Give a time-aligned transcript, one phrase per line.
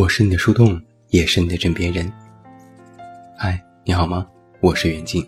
[0.00, 2.10] 我是你的树洞，也是你的枕边人。
[3.36, 4.26] 嗨，你好吗？
[4.60, 5.22] 我是袁静。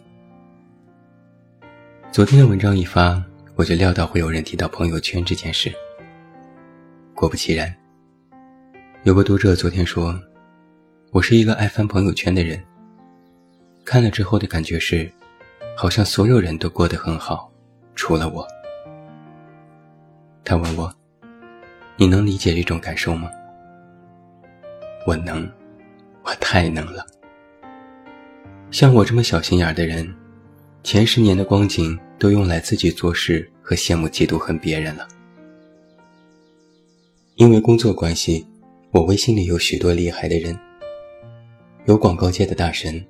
[2.11, 3.23] 昨天的文章一发，
[3.55, 5.71] 我就料到会有人提到朋友圈这件事。
[7.15, 7.71] 果不其然，
[9.03, 10.19] 有个读者昨天说
[11.13, 12.59] ：“我是一个爱翻朋友圈的人，
[13.85, 15.13] 看了之后的感觉是，
[15.77, 17.53] 好像所有人都过得很好，
[17.95, 18.49] 除了我。”
[20.43, 20.91] 他问我
[21.99, 23.31] ：“你能理解这种感受吗？”
[25.05, 25.51] 我能，
[26.23, 27.05] 我太能了。
[28.71, 30.15] 像我这么小心眼的人，
[30.85, 35.09] 前十年的光景都用来自己做事和羡慕嫉妒恨别人了。
[37.35, 38.47] 因为工作关系，
[38.93, 40.57] 我微信里有许多厉害的人，
[41.87, 43.05] 有广告界的大神，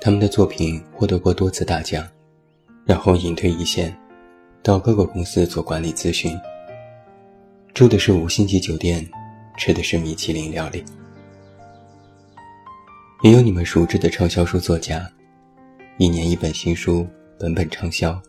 [0.00, 2.06] 他们的作品获得过多次大奖，
[2.86, 3.92] 然后隐退一线，
[4.62, 6.38] 到各个公司做管理咨询，
[7.74, 9.04] 住的是五星级酒店。
[9.56, 10.84] 吃的是米其林料理，
[13.22, 15.08] 也有你们熟知的畅销书作家，
[15.98, 17.06] 一年一本新书，
[17.38, 18.20] 本本畅销，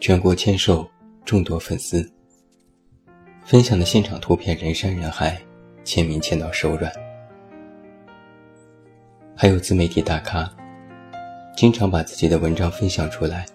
[0.00, 0.88] 全国签售，
[1.24, 2.10] 众多粉丝。
[3.44, 5.40] 分享的现场图片人山人海，
[5.84, 6.92] 签名签到手软。
[9.34, 10.52] 还有自媒体大咖，
[11.56, 13.46] 经常把自己的文章分享出来，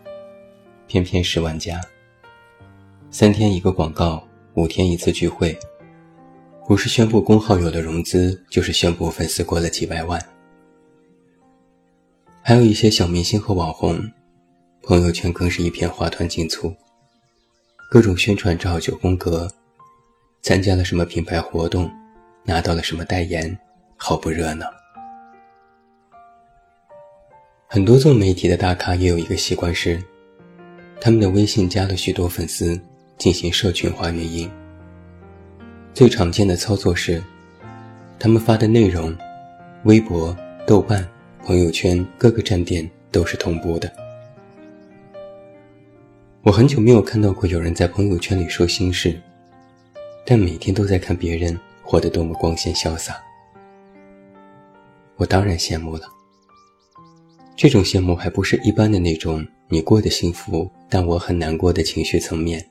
[0.88, 1.80] 偏偏十万加。
[3.12, 5.56] 三天一个广告，五天一次聚会。
[6.66, 10.24] 不是宣布公号有了融资，就是宣布粉丝过了几百万。
[12.42, 14.02] 还有一些小明星和网红，
[14.82, 16.74] 朋友圈更是一片花团锦簇，
[17.92, 19.52] 各种宣传照九宫格，
[20.42, 21.92] 参加了什么品牌活动，
[22.46, 23.58] 拿到了什么代言，
[23.98, 24.66] 好不热闹。
[27.68, 30.02] 很多做媒体的大咖也有一个习惯是，
[31.02, 32.80] 他们的微信加了许多粉丝，
[33.18, 34.50] 进行社群化运营。
[35.94, 37.22] 最常见的操作是，
[38.18, 39.16] 他们发的内容，
[39.84, 41.08] 微博、豆瓣、
[41.46, 43.92] 朋友圈各个站点都是同步的。
[46.42, 49.22] 我很久没有看到过有人在朋友圈里说心事，
[50.26, 53.22] 但每天都在看别人活得多么光鲜潇洒。
[55.18, 56.08] 我当然羡慕了。
[57.56, 62.66] 这种羡慕还不是一般的那种你过得幸福，但我很难过的情绪层面，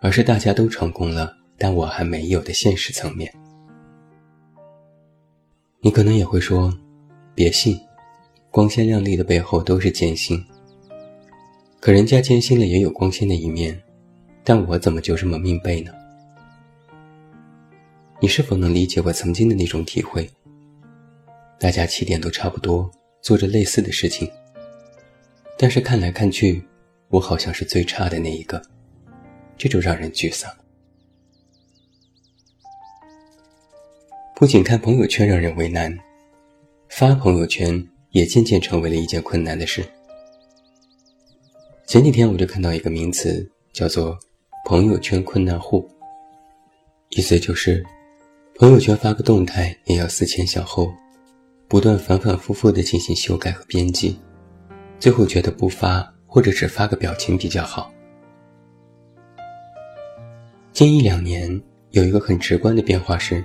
[0.00, 1.36] 而是大家都成功了。
[1.56, 3.32] 但我还没有的现实层面，
[5.80, 6.72] 你可能也会说
[7.34, 7.80] ：“别信，
[8.50, 10.44] 光鲜亮丽的背后都是艰辛。”
[11.80, 13.78] 可人家艰辛了也有光鲜的一面，
[14.42, 15.92] 但我怎么就这么命背呢？
[18.20, 20.28] 你是否能理解我曾经的那种体会？
[21.58, 24.30] 大家起点都差不多，做着类似的事情，
[25.58, 26.62] 但是看来看去，
[27.08, 28.60] 我好像是最差的那一个，
[29.58, 30.50] 这就让人沮丧。
[34.36, 35.96] 不仅看朋友圈让人为难，
[36.88, 37.80] 发朋友圈
[38.10, 39.84] 也渐渐成为了一件困难的事。
[41.86, 44.18] 前几天我就看到一个名词，叫做
[44.66, 45.88] “朋友圈困难户”，
[47.10, 47.80] 意思就是
[48.56, 50.92] 朋友圈发个动态也要思前想后，
[51.68, 54.18] 不断反反复复的进行修改和编辑，
[54.98, 57.88] 最后觉得不发或者只发个表情比较好。
[60.72, 63.44] 近一两年有一个很直观的变化是。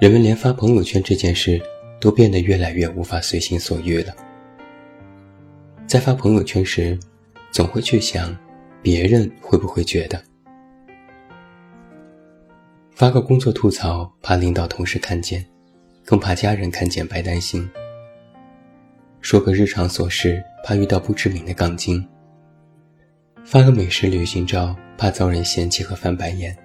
[0.00, 1.60] 人们连发朋友圈这件事
[2.00, 4.16] 都变得越来越无法随心所欲了。
[5.86, 6.98] 在发朋友圈时，
[7.52, 8.34] 总会去想，
[8.80, 10.18] 别人会不会觉得？
[12.92, 15.44] 发个工作吐槽，怕领导同事看见，
[16.02, 17.70] 更怕家人看见白担心。
[19.20, 22.02] 说个日常琐事，怕遇到不知名的杠精。
[23.44, 26.56] 发个美食旅行照，怕遭人嫌弃和翻白眼。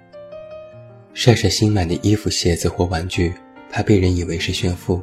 [1.16, 3.32] 晒晒新买的衣服、鞋子或玩具，
[3.70, 5.02] 怕被人以为是炫富；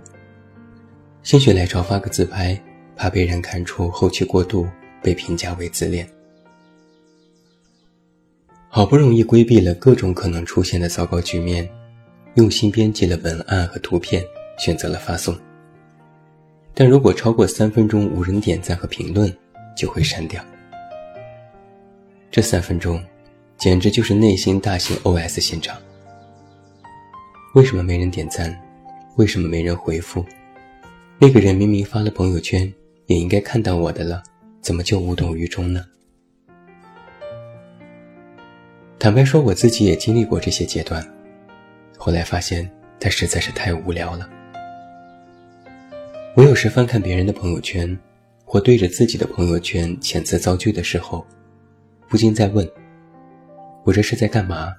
[1.24, 2.56] 心血来潮发个自拍，
[2.96, 4.68] 怕被人看出后期过度，
[5.02, 6.08] 被评价为自恋。
[8.70, 11.68] 好不容易规避了各种可能出现的糟糕局面，
[12.36, 14.24] 用心编辑了文案和图片，
[14.60, 15.36] 选择了发送。
[16.76, 19.36] 但如果超过三分钟无人点赞和评论，
[19.76, 20.46] 就会删掉。
[22.30, 23.04] 这三分钟，
[23.58, 25.76] 简直就是内心大型 OS 现场。
[27.54, 28.60] 为什么没人点赞？
[29.16, 30.26] 为什么没人回复？
[31.20, 32.62] 那个人明明发了朋友圈，
[33.06, 34.24] 也应该看到我的了，
[34.60, 35.86] 怎么就无动于衷呢？
[38.98, 41.08] 坦白说，我自己也经历过这些阶段，
[41.96, 42.68] 后来发现
[43.00, 44.28] 他实在是太无聊了。
[46.36, 47.96] 我有时翻看别人的朋友圈，
[48.46, 51.24] 或对着自己的朋友圈遣词造句的时候，
[52.10, 52.68] 不禁在问：
[53.84, 54.74] 我这是在干嘛？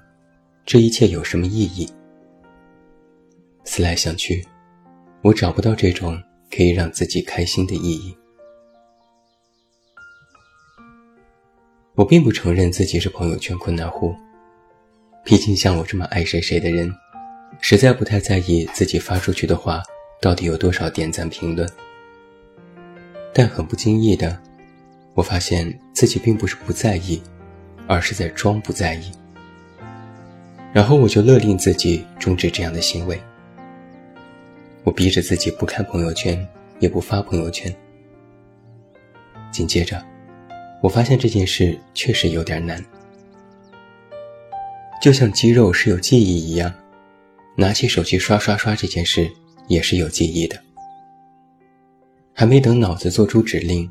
[0.65, 1.89] 这一切有什么意义？
[3.65, 4.45] 思来想去，
[5.21, 6.21] 我找不到这种
[6.55, 8.15] 可以让自己开心的意义。
[11.95, 14.13] 我并不承认自己是朋友圈困难户，
[15.23, 16.93] 毕竟像我这么爱谁谁的人，
[17.59, 19.81] 实在不太在意自己发出去的话
[20.21, 21.69] 到底有多少点赞评论。
[23.33, 24.37] 但很不经意的，
[25.13, 27.21] 我发现自己并不是不在意，
[27.87, 29.11] 而是在装不在意。
[30.73, 33.17] 然后我就勒令自己终止这样的行为，
[34.85, 36.47] 我逼着自己不看朋友圈，
[36.79, 37.75] 也不发朋友圈。
[39.51, 40.01] 紧接着。
[40.81, 42.83] 我发现这件事确实有点难，
[45.01, 46.71] 就像肌肉是有记忆一样，
[47.55, 49.27] 拿起手机刷刷刷这件事
[49.67, 50.61] 也是有记忆的。
[52.33, 53.89] 还没等脑子做出指令，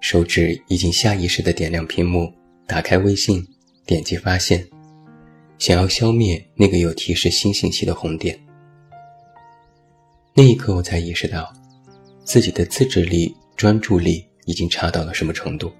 [0.00, 2.30] 手指已经下意识地点亮屏幕，
[2.66, 3.42] 打开微信，
[3.86, 4.66] 点击发现，
[5.58, 8.38] 想要消灭那个有提示新信息的红点。
[10.38, 11.50] 那一刻，我才意识到，
[12.22, 15.72] 自己的自制力、专注力已经差到了什么程度。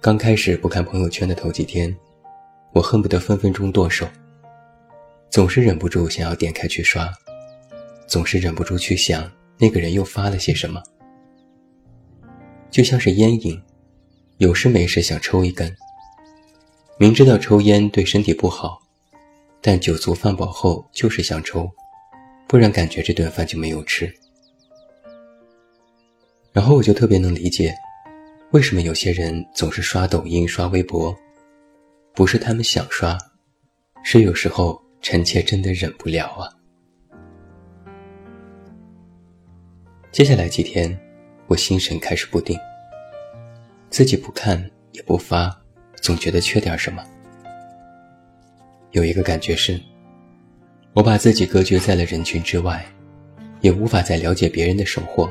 [0.00, 1.92] 刚开始不看朋友圈的头几天，
[2.72, 4.06] 我恨不得分分钟剁手，
[5.28, 7.12] 总是忍不住想要点开去刷，
[8.06, 9.28] 总是忍不住去想
[9.58, 10.80] 那个人又发了些什么，
[12.70, 13.60] 就像是烟瘾，
[14.38, 15.74] 有事没事想抽一根。
[16.96, 18.80] 明知道抽烟对身体不好，
[19.60, 21.68] 但酒足饭饱后就是想抽，
[22.46, 24.12] 不然感觉这顿饭就没有吃。
[26.52, 27.74] 然后我就特别能理解。
[28.52, 31.12] 为什么有些人总是刷抖音、刷微博？
[32.14, 33.18] 不是他们想刷，
[34.04, 36.46] 是有时候臣妾真的忍不了啊。
[40.12, 40.96] 接下来几天，
[41.48, 42.56] 我心神开始不定，
[43.90, 45.60] 自己不看也不发，
[46.00, 47.04] 总觉得缺点什么。
[48.92, 49.80] 有一个感觉是，
[50.94, 52.86] 我把自己隔绝在了人群之外，
[53.60, 55.28] 也无法再了解别人的生活。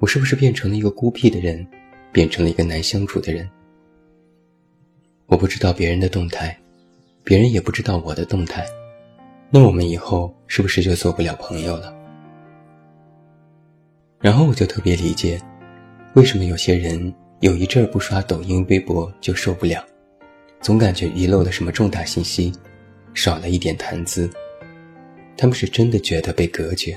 [0.00, 1.64] 我是不是变成了一个孤僻的人，
[2.10, 3.48] 变成了一个难相处的人？
[5.26, 6.58] 我不知道别人的动态，
[7.22, 8.66] 别人也不知道我的动态，
[9.50, 11.94] 那我们以后是不是就做不了朋友了？
[14.18, 15.40] 然后我就特别理解，
[16.14, 19.84] 为什么有些人有一阵儿不刷抖音、微博就受不了，
[20.60, 22.52] 总感觉遗漏了什么重大信息，
[23.18, 24.30] 少了一点谈资，
[25.36, 26.96] 他们是真的觉得被隔绝。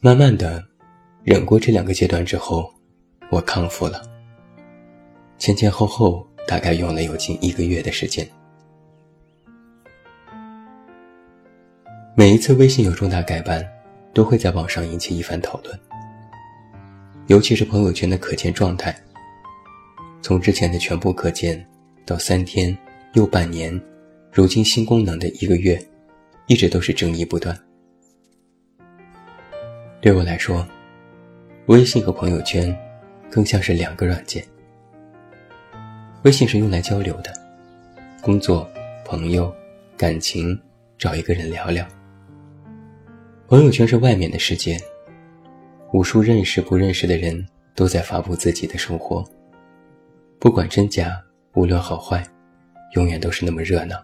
[0.00, 0.64] 慢慢的，
[1.22, 2.68] 忍过这两个阶段之后，
[3.30, 4.02] 我康复了。
[5.38, 8.28] 前前后后大概用了有近一个月的时间。
[12.16, 13.64] 每一次微信有重大改版，
[14.12, 15.78] 都会在网上引起一番讨论。
[17.28, 18.92] 尤其是朋友圈的可见状态，
[20.20, 21.64] 从之前的全部可见，
[22.04, 22.76] 到三天
[23.14, 23.80] 又半年，
[24.30, 25.80] 如今新功能的一个月，
[26.46, 27.58] 一直都是争议不断。
[30.00, 30.66] 对我来说，
[31.66, 32.76] 微信和朋友圈
[33.30, 34.44] 更像是两个软件。
[36.22, 37.32] 微信是用来交流的，
[38.22, 38.68] 工作、
[39.04, 39.52] 朋友、
[39.96, 40.58] 感情，
[40.98, 41.86] 找一个人聊聊。
[43.48, 44.78] 朋友圈是外面的世界，
[45.94, 49.24] 无数认识不认识的人都在发布自己的生活，
[50.38, 51.18] 不管真假，
[51.54, 52.22] 无论好坏，
[52.94, 53.96] 永远都是那么热闹。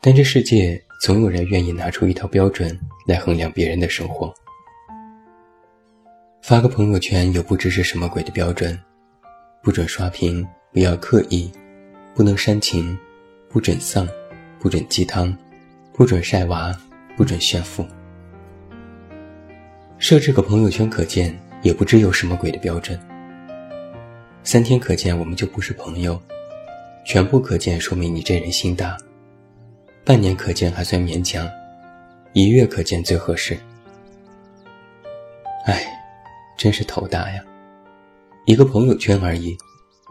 [0.00, 0.82] 但这世界。
[1.02, 4.32] 总有人愿意拿出一套标准来衡量别人的生活。
[6.40, 8.78] 发个朋友圈有不知是什么鬼的标准，
[9.64, 11.50] 不准刷屏，不要刻意，
[12.14, 12.96] 不能煽情，
[13.48, 14.08] 不准丧，
[14.60, 15.36] 不准鸡汤，
[15.92, 16.72] 不准晒娃，
[17.16, 17.84] 不准炫富。
[19.98, 22.96] 设置个朋友圈可见也不知有什么鬼的标准。
[24.44, 26.22] 三天可见我们就不是朋友，
[27.04, 28.96] 全部可见说明你这人心大。
[30.04, 31.48] 半年可见还算勉强，
[32.32, 33.58] 一月可见最合适。
[35.64, 35.86] 哎，
[36.56, 37.44] 真是头大呀！
[38.46, 39.56] 一个朋友圈而已，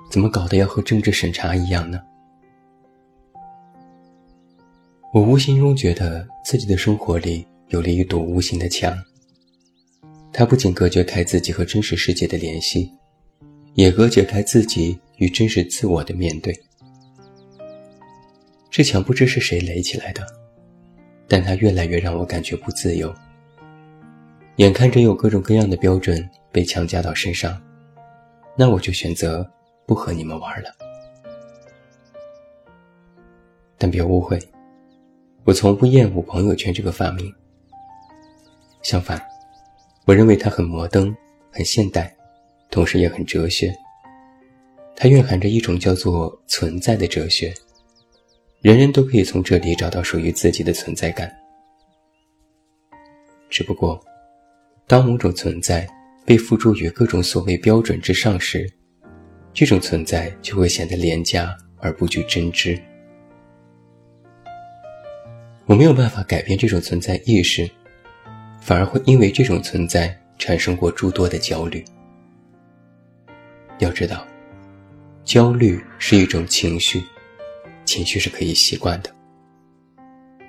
[0.09, 2.01] 怎么搞得要和政治审查一样呢？
[5.13, 8.97] 我无形中觉得自己的生活里有了一堵无形的墙，
[10.31, 12.89] 它不仅隔绝开自己和真实世界的联系，
[13.73, 16.57] 也隔绝开自己与真实自我的面对。
[18.71, 20.25] 这墙不知是谁垒起来的，
[21.27, 23.13] 但它越来越让我感觉不自由。
[24.55, 27.61] 眼看着有各种各样的标准被强加到身上，
[28.55, 29.45] 那我就选择
[29.85, 30.73] 不和你们玩了。
[33.77, 34.39] 但别误会，
[35.43, 37.33] 我从不厌恶朋友圈这个发明。
[38.83, 39.21] 相反，
[40.05, 41.13] 我认为它很摩登、
[41.51, 42.15] 很现代，
[42.69, 43.75] 同时也很哲学。
[44.95, 47.53] 它蕴含着一种叫做存在的哲学，
[48.61, 51.31] 人人都可以从这里找到属于自己的存在感。
[53.49, 53.99] 只不过，
[54.85, 55.87] 当某种存在
[56.25, 58.71] 被付诸于各种所谓标准之上时，
[59.51, 62.79] 这种存在就会显得廉价而不具真知。
[65.65, 67.67] 我没有办法改变这种存在意识，
[68.61, 71.83] 反而会因为这种存在产生过诸多的焦虑。
[73.79, 74.23] 要知道，
[75.25, 77.01] 焦虑是一种情绪，
[77.85, 79.09] 情绪是可以习惯的。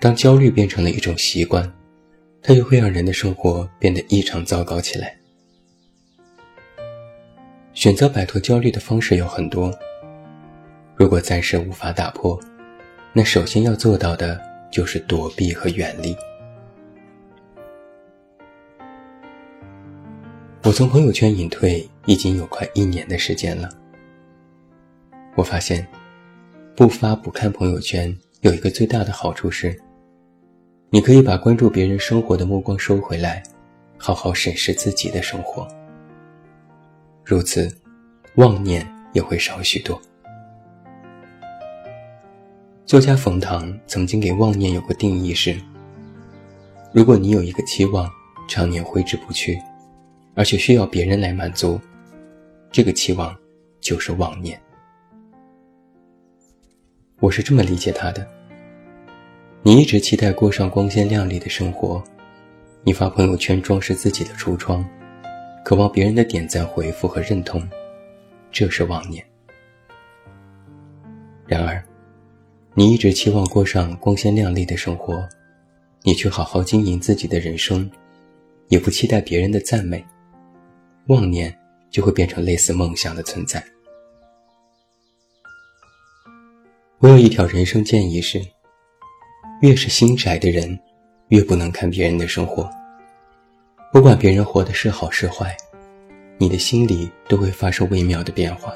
[0.01, 1.73] 当焦虑变成了一种习惯，
[2.43, 5.17] 它就会让人的生活变得异常糟糕起来。
[7.73, 9.73] 选择摆脱焦虑的方式有很多。
[10.97, 12.39] 如果暂时无法打破，
[13.13, 16.15] 那首先要做到的就是躲避和远离。
[20.65, 23.69] 我从朋友圈隐退已经有快一年的时间了。
[25.35, 25.87] 我发现，
[26.83, 29.81] 不发不看朋友圈有一个最大的好处是，
[30.91, 33.41] 你可以把关注别人生活的目光收回来，
[33.97, 35.65] 好好审视自己的生活。
[37.25, 37.73] 如此，
[38.35, 40.03] 妄念也会少许多。
[42.85, 45.57] 作家冯唐曾经给妄念有个定义是：
[46.93, 48.11] 如果你有一个期望，
[48.49, 49.57] 常年挥之不去。
[50.35, 51.81] 而且需要别人来满足，
[52.73, 53.33] 这个期望
[53.81, 54.61] 就是妄念。
[57.23, 58.27] 我是这么理解他的：
[59.63, 62.03] 你一直期待过上光鲜亮丽的生活，
[62.83, 64.85] 你发朋友圈装饰自己的橱窗，
[65.65, 67.63] 渴望别人的点赞、回复和认同，
[68.51, 69.25] 这是妄念。
[71.47, 71.81] 然而，
[72.75, 75.25] 你一直期望过上光鲜亮丽的生活，
[76.03, 77.89] 你去好好经营自己的人生，
[78.67, 80.05] 也不期待别人的赞美。
[81.07, 81.57] 妄念
[81.89, 83.65] 就会变成类似梦想的存在。
[87.03, 88.41] 我有一条人生建议是：
[89.61, 90.79] 越是心窄的人，
[91.31, 92.71] 越不能看别人的生活。
[93.93, 95.57] 不管别人活的是好是坏，
[96.39, 98.73] 你的心里都会发生微妙的变化。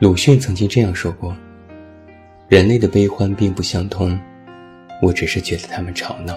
[0.00, 1.32] 鲁迅曾经这样说过
[2.50, 4.18] ：“人类的悲欢并不相通，
[5.00, 6.36] 我只是觉得他们吵闹。”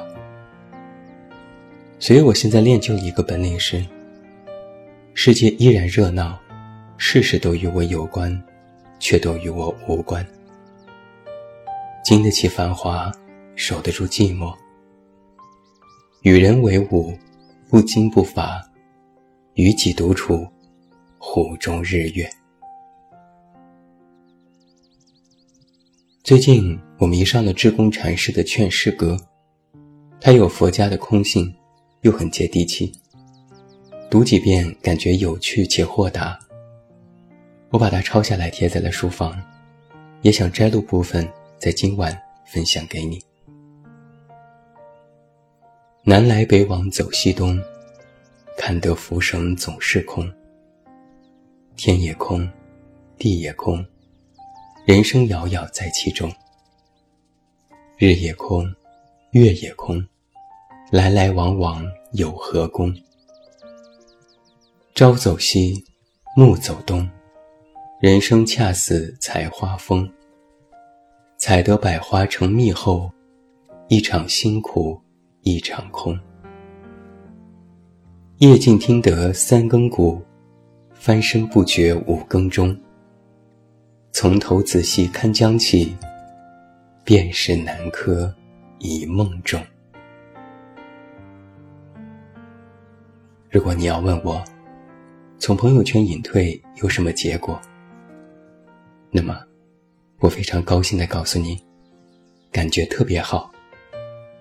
[1.98, 3.84] 所以，我现在练就一个本领是：
[5.16, 6.40] 世界依然热闹，
[6.98, 8.32] 事事都与我有关，
[9.00, 10.25] 却都与我无关。
[12.03, 13.12] 经得起繁华，
[13.56, 14.53] 守得住寂寞。
[16.22, 17.18] 与人为伍，
[17.70, 18.62] 不惊不伐；
[19.53, 20.46] 与己独处，
[21.18, 22.29] 湖中日月。
[26.24, 29.15] 最近我迷上了智公禅师的《劝世歌》，
[30.22, 31.56] 他有佛家的空性。
[32.03, 32.94] 又很接地气，
[34.10, 36.39] 读几遍感觉有趣且豁达。
[37.72, 39.40] 我把它抄下来贴在了书房，
[40.22, 41.28] 也想摘录部分
[41.60, 43.22] 在今晚分享给你。
[46.04, 47.62] 南来北往走西东，
[48.58, 50.28] 看得浮生总是空。
[51.76, 52.50] 天也空，
[53.18, 53.86] 地也空，
[54.86, 56.32] 人生遥遥在其中。
[57.98, 58.66] 日也空，
[59.32, 60.04] 月也空。
[60.92, 62.92] 来来往往有何功？
[64.96, 65.84] 朝走西，
[66.36, 67.08] 暮走东，
[68.01, 70.10] 人生恰似采花蜂。
[71.38, 73.12] 采得百花成蜜后，
[73.89, 74.98] 一场辛苦
[75.41, 76.18] 一场空。
[78.38, 80.22] 夜静听得三更鼓，
[80.94, 82.74] 翻身不觉五更钟。
[84.13, 85.94] 从头仔细看将起，
[87.03, 88.34] 便是南柯
[88.77, 89.62] 一梦中。
[93.50, 94.41] 如果你要问我，
[95.38, 97.60] 从朋友圈隐退有什么结果？
[99.12, 99.44] 那么，
[100.20, 101.60] 我非常高兴的告诉你，
[102.51, 103.51] 感觉特别好，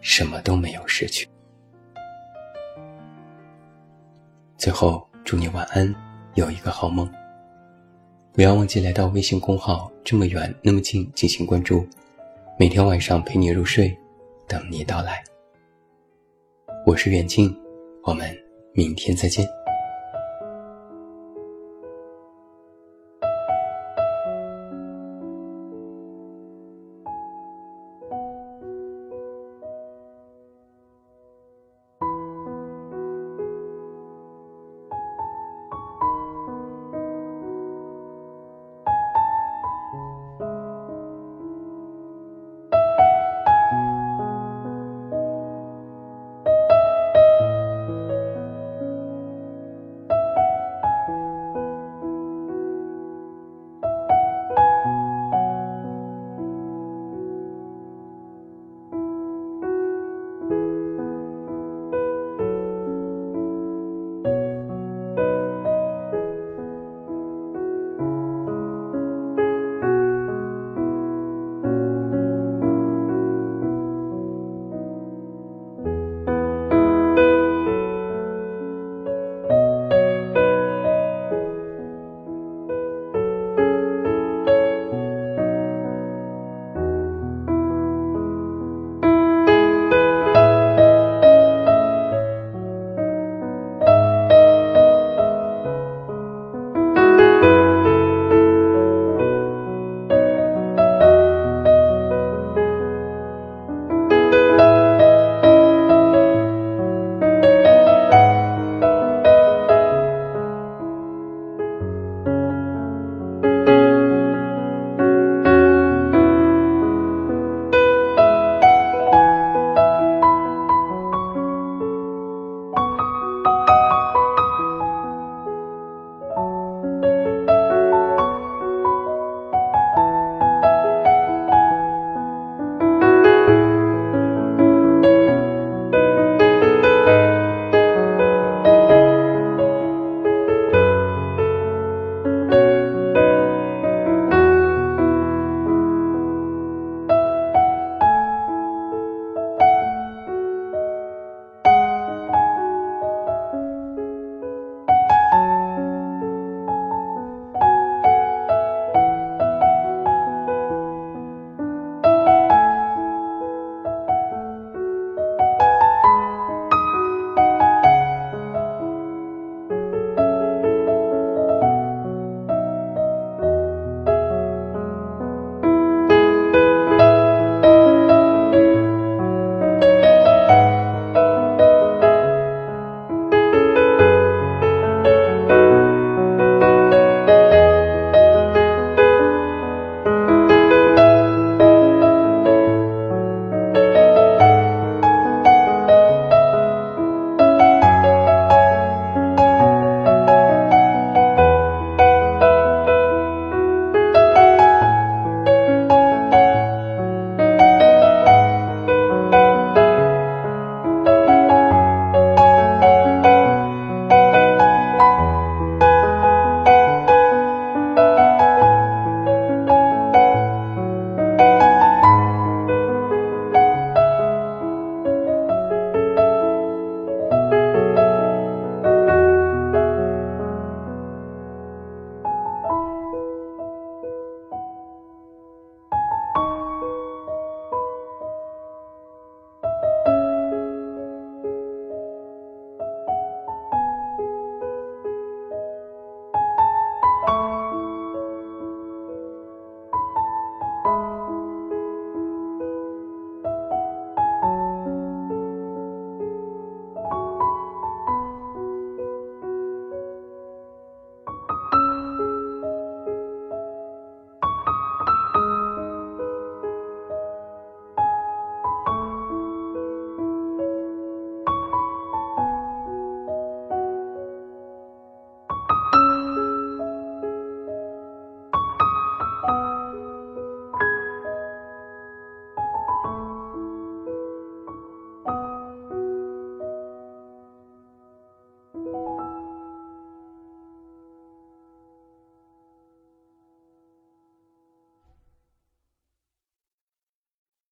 [0.00, 1.28] 什么都没有失去。
[4.56, 5.94] 最后，祝你晚安，
[6.34, 7.10] 有一个好梦。
[8.32, 11.86] 不要忘记来到微信公号“这么远那么近”进行关注，
[12.58, 13.96] 每天晚上陪你入睡，
[14.46, 15.24] 等你到来。
[16.86, 17.54] 我是远近，
[18.02, 18.36] 我们。
[18.74, 19.57] 明天再见。